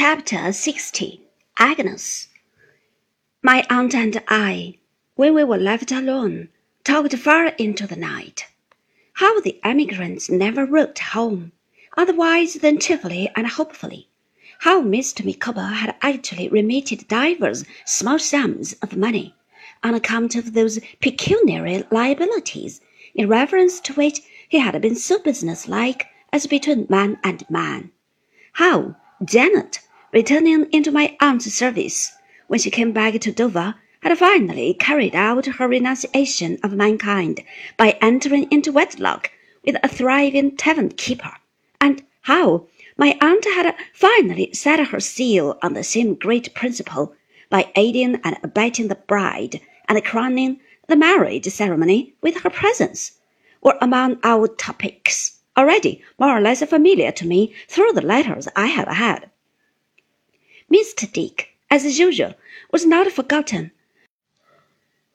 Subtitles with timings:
[0.00, 1.22] Chapter 60
[1.58, 2.28] Agnes
[3.42, 4.78] My aunt and I,
[5.16, 6.50] when we were left alone,
[6.84, 8.46] talked far into the night.
[9.14, 11.50] How the emigrants never wrote home,
[11.96, 14.08] otherwise than cheerfully and hopefully.
[14.60, 15.24] How Mr.
[15.24, 19.34] Micawber had actually remitted divers small sums of money
[19.82, 22.80] on account of those pecuniary liabilities,
[23.16, 27.90] in reference to which he had been so businesslike as between man and man.
[28.52, 28.94] How
[29.24, 29.80] Janet,
[30.12, 32.12] returning into my aunt's service,
[32.46, 37.42] when she came back to Dover, had finally carried out her renunciation of mankind
[37.76, 39.30] by entering into wedlock
[39.64, 41.34] with a thriving tavern keeper,
[41.80, 42.66] and how?
[42.96, 47.14] My aunt had finally set her seal on the same great principle
[47.50, 53.12] by aiding and abetting the bride and crowning the marriage ceremony with her presence,
[53.62, 55.40] were among our topics.
[55.56, 59.30] Already more or less familiar to me through the letters I have had.
[60.72, 61.10] Mr.
[61.10, 62.34] Dick, as usual,
[62.70, 63.70] was not forgotten.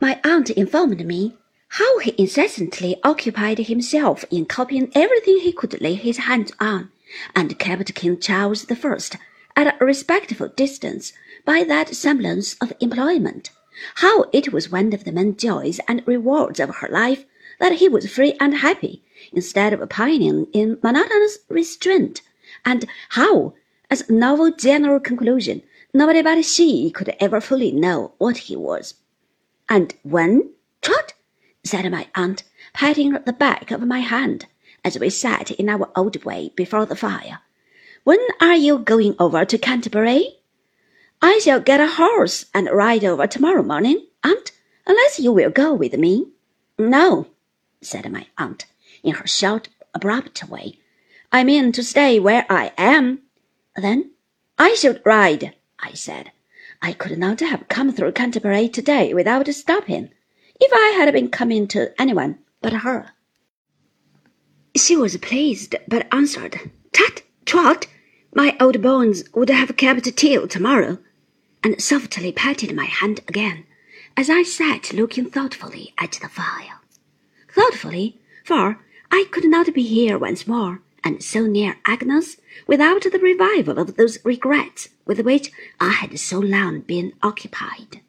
[0.00, 1.36] My aunt informed me
[1.68, 6.90] how he incessantly occupied himself in copying everything he could lay his hands on,
[7.34, 9.16] and kept King Charles the First
[9.54, 11.12] at a respectful distance
[11.44, 13.50] by that semblance of employment.
[13.96, 17.24] How it was one of the main joys and rewards of her life
[17.60, 19.02] that he was free and happy,
[19.32, 22.22] instead of pining in monotonous restraint,
[22.64, 23.54] and how,
[23.90, 25.62] as a novel general conclusion,
[25.94, 28.94] nobody but she could ever fully know what he was.
[29.68, 30.50] And when,
[30.82, 31.14] Trot,
[31.64, 34.46] said my aunt, patting the back of my hand,
[34.84, 37.40] as we sat in our old way before the fire,
[38.04, 40.38] when are you going over to Canterbury?
[41.20, 44.52] I shall get a horse and ride over tomorrow morning, aunt,
[44.86, 46.26] unless you will go with me.
[46.78, 47.26] No,
[47.80, 48.66] said my aunt,
[49.02, 50.78] in her short, abrupt way.
[51.32, 53.22] I mean to stay where I am.
[53.76, 54.12] Then
[54.58, 56.32] I should ride, I said.
[56.80, 60.10] I could not have come through Canterbury today without stopping,
[60.58, 63.12] if I had been coming to anyone but her.
[64.76, 67.86] She was pleased, but answered, Tut, Trot,
[68.34, 70.98] my old bones would have kept till tomorrow,
[71.62, 73.64] and softly patted my hand again,
[74.16, 76.80] as I sat looking thoughtfully at the fire.
[77.50, 78.80] Thoughtfully, for
[79.10, 83.94] I could not be here once more, and so near Agnes, without the revival of
[83.94, 88.00] those regrets with which I had so long been occupied.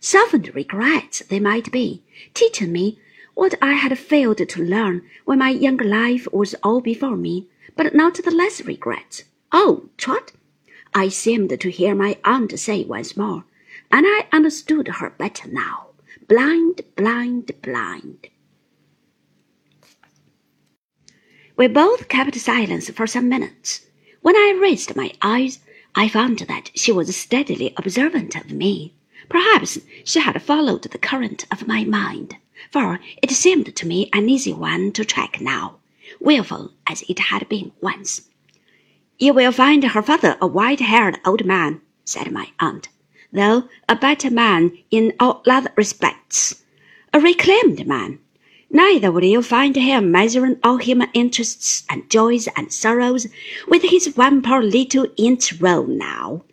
[0.00, 2.02] Softened regrets they might be,
[2.34, 2.98] teaching me
[3.32, 7.94] what I had failed to learn when my younger life was all before me, but
[7.94, 9.24] not the less regrets.
[9.50, 10.32] Oh, Trot!
[10.94, 13.44] I seemed to hear my aunt say once more,
[13.90, 15.86] and I understood her better now.
[16.28, 18.28] Blind, blind, blind.
[21.56, 23.86] We both kept silence for some minutes.
[24.20, 25.60] When I raised my eyes,
[25.94, 28.92] I found that she was steadily observant of me.
[29.30, 32.36] Perhaps she had followed the current of my mind,
[32.70, 35.78] for it seemed to me an easy one to track now,
[36.20, 38.28] willful as it had been once.
[39.18, 42.90] You will find her father a white-haired old man, said my aunt,
[43.32, 46.62] though a better man in all other respects,
[47.14, 48.18] a reclaimed man
[48.70, 53.26] Neither will you find him measuring all human interests and joys and sorrows
[53.68, 56.44] with his one poor little inch rule now.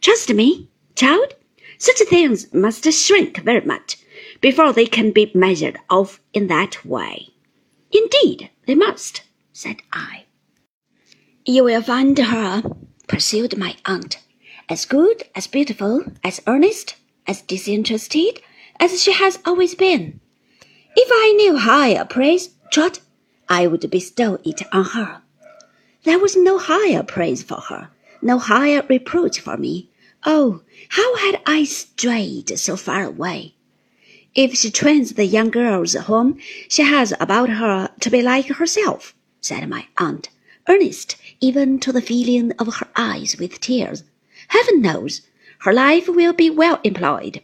[0.00, 1.34] Trust me, child,
[1.78, 3.98] such things must shrink very much
[4.40, 7.28] before they can be measured off in that way.
[7.92, 9.22] Indeed, they must,
[9.52, 10.24] said I.
[11.44, 12.62] You will find her,
[13.08, 14.18] pursued my aunt,
[14.68, 16.96] as good, as beautiful, as earnest,
[17.26, 18.40] as disinterested
[18.78, 20.20] as she has always been.
[20.98, 23.00] If I knew higher praise, Trot,
[23.50, 25.20] I would bestow it on her.
[26.04, 27.90] There was no higher praise for her,
[28.22, 29.90] no higher reproach for me.
[30.24, 33.56] Oh, how had I strayed so far away?
[34.34, 39.14] If she trains the young girls whom she has about her to be like herself,
[39.42, 40.30] said my aunt,
[40.66, 44.02] earnest even to the filling of her eyes with tears,
[44.48, 45.20] heaven knows
[45.58, 47.42] her life will be well employed,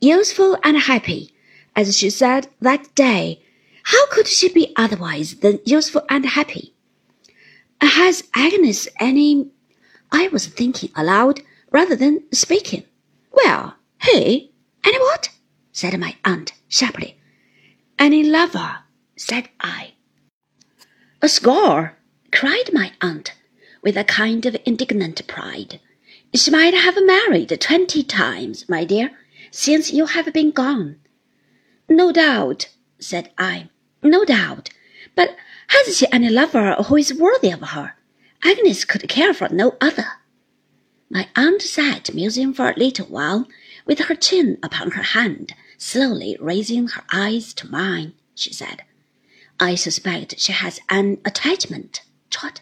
[0.00, 1.34] useful and happy
[1.76, 3.42] as she said that day,
[3.84, 6.74] how could she be otherwise than useful and happy?
[7.80, 9.50] Has Agnes any?
[10.10, 12.84] I was thinking aloud rather than speaking.
[13.30, 14.52] Well, he?
[14.84, 15.28] Any what?
[15.70, 17.20] said my aunt sharply.
[17.98, 18.78] Any lover?
[19.14, 19.92] said I.
[21.20, 21.96] A score,
[22.32, 23.34] cried my aunt,
[23.82, 25.80] with a kind of indignant pride.
[26.34, 29.10] She might have married twenty times, my dear,
[29.50, 30.96] since you have been gone.
[31.88, 32.68] No doubt,
[32.98, 33.68] said I.
[34.02, 34.70] No doubt.
[35.14, 35.36] But
[35.68, 37.94] has she any lover who is worthy of her?
[38.42, 40.06] Agnes could care for no other.
[41.08, 43.48] My aunt sat musing for a little while,
[43.86, 48.14] with her chin upon her hand, slowly raising her eyes to mine.
[48.34, 48.82] She said,
[49.58, 52.60] I suspect she has an attachment, Trot.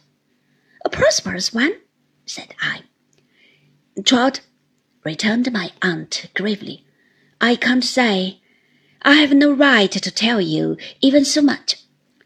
[0.85, 1.73] A prosperous one,
[2.27, 2.83] said I.
[4.05, 4.41] Trot,
[5.03, 6.85] returned my aunt gravely,
[7.41, 8.41] I can't say.
[9.07, 11.77] I have no right to tell you even so much.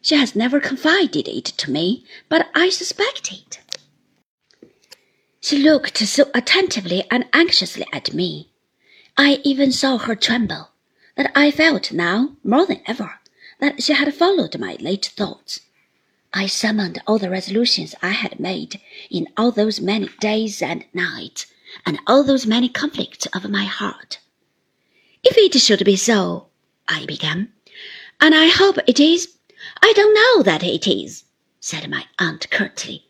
[0.01, 3.59] She has never confided it to me, but I suspect it.
[5.41, 8.53] She looked so attentively and anxiously at me.
[9.17, 10.71] I even saw her tremble,
[11.17, 13.19] that I felt now, more than ever,
[13.59, 15.61] that she had followed my late thoughts.
[16.33, 18.81] I summoned all the resolutions I had made
[19.11, 21.47] in all those many days and nights,
[21.85, 24.21] and all those many conflicts of my heart.
[25.25, 26.48] If it should be so,
[26.89, 27.53] I began,
[28.21, 29.37] and I hope it is.
[29.83, 31.25] I don't know that it is,
[31.61, 33.05] said my aunt curtly.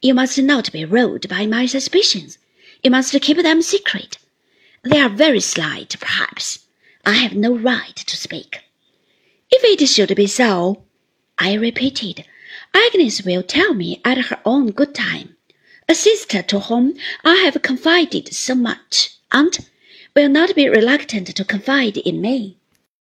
[0.00, 2.38] You must not be ruled by my suspicions.
[2.82, 4.18] You must keep them secret.
[4.82, 6.60] They are very slight, perhaps.
[7.04, 8.60] I have no right to speak.
[9.50, 10.84] If it should be so,
[11.36, 12.24] I repeated,
[12.74, 15.36] Agnes will tell me at her own good time.
[15.88, 16.94] A sister to whom
[17.24, 19.60] I have confided so much, aunt,
[20.14, 22.57] will not be reluctant to confide in me.